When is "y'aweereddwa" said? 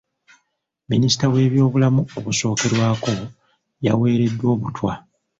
3.85-4.45